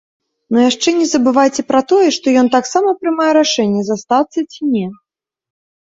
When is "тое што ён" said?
1.93-2.47